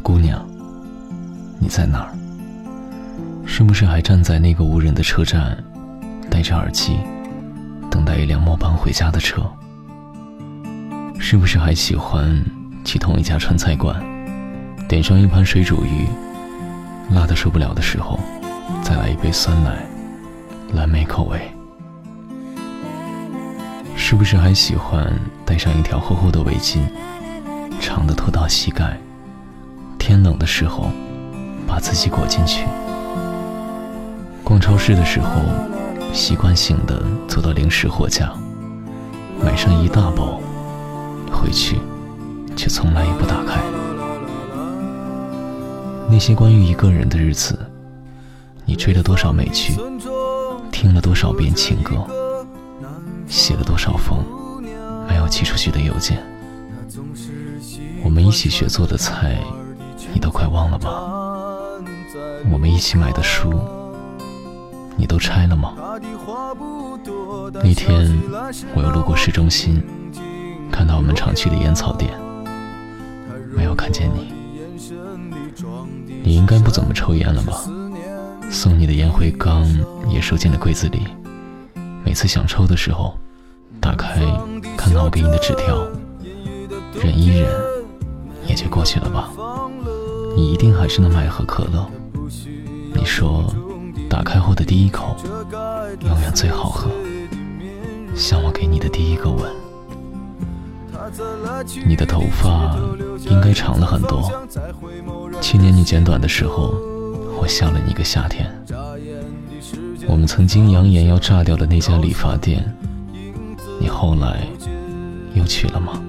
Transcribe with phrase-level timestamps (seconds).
[0.00, 0.46] 姑娘，
[1.58, 2.12] 你在哪儿？
[3.46, 5.56] 是不是还站在那个无人的车站，
[6.30, 6.98] 戴着耳机，
[7.90, 9.42] 等待一辆末班回家的车？
[11.18, 12.42] 是不是还喜欢
[12.84, 14.00] 去同一家川菜馆，
[14.88, 16.06] 点上一盘水煮鱼，
[17.10, 18.20] 辣的受不了的时候，
[18.82, 19.84] 再来一杯酸奶，
[20.72, 21.40] 蓝莓口味？
[23.96, 25.12] 是不是还喜欢
[25.44, 26.78] 戴上一条厚厚的围巾，
[27.80, 28.96] 长的拖到膝盖？
[30.08, 30.90] 天冷的时候，
[31.66, 32.64] 把自己裹进去。
[34.42, 35.28] 逛超市的时候，
[36.14, 38.32] 习惯性的走到零食货架，
[39.44, 40.40] 买上一大包，
[41.30, 41.76] 回去
[42.56, 43.60] 却从来也不打开。
[46.10, 47.58] 那些关于一个人的日子，
[48.64, 49.74] 你追了多少美剧，
[50.72, 52.06] 听了多少遍情歌，
[53.26, 54.24] 写了多少封
[55.06, 56.16] 没有寄出去的邮件，
[58.02, 59.38] 我们一起学做的菜。
[60.12, 60.90] 你都快忘了吧？
[62.50, 63.52] 我们一起买的书，
[64.96, 65.74] 你都拆了吗？
[67.54, 68.18] 那天
[68.74, 69.82] 我又路过市中心，
[70.70, 72.12] 看到我们常去的烟草店，
[73.54, 74.32] 没有看见你。
[76.22, 77.62] 你应该不怎么抽烟了吧？
[78.50, 79.66] 送你的烟灰缸
[80.08, 81.06] 也收进了柜子里。
[82.04, 83.14] 每次想抽的时候，
[83.80, 84.20] 打开
[84.76, 85.86] 看到我给你的纸条，
[87.02, 87.48] 忍一忍，
[88.48, 89.30] 也就过去了吧。
[90.34, 91.86] 你一定还是那么爱喝可乐。
[92.94, 93.44] 你说，
[94.08, 95.16] 打开后的第一口
[96.00, 96.90] 永远最好喝，
[98.14, 99.52] 像我给你的第一个吻。
[101.86, 102.76] 你的头发
[103.30, 104.30] 应该长了很多。
[105.40, 106.74] 去年你剪短的时候，
[107.40, 108.50] 我笑了你一个夏天。
[110.06, 112.64] 我们曾经扬言要炸掉的那家理发店，
[113.80, 114.46] 你后来
[115.34, 116.02] 又去了吗？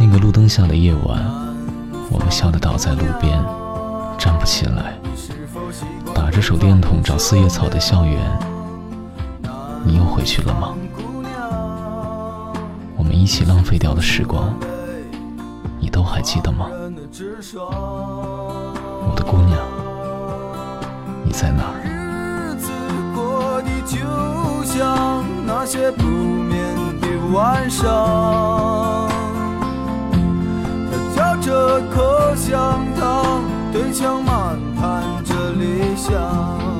[0.00, 1.22] 那个路灯下的夜晚。
[2.10, 3.38] 我们笑得倒在路边，
[4.18, 4.98] 站不起来，
[6.14, 8.18] 打着手电筒找四叶草的校园。
[9.84, 10.74] 你又回去了吗？
[12.96, 14.54] 我们一起浪费掉的时光，
[15.78, 16.68] 你都还记得吗？
[16.70, 19.58] 我的姑娘，
[21.22, 21.76] 你在哪儿？
[31.50, 36.79] 这口香糖，对墙漫谈着理想。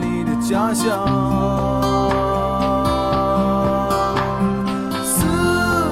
[0.00, 1.06] 你的家乡，
[5.04, 5.26] 思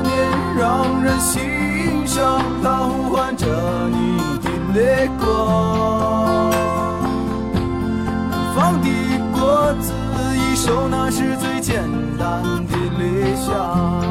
[0.03, 0.11] 念
[0.57, 3.47] 让人心伤，它呼唤着
[3.89, 6.51] 你的泪光。
[8.31, 8.89] 南方的
[9.33, 9.93] 果子
[10.35, 11.85] 一熟，那是最简
[12.19, 14.08] 单的理想。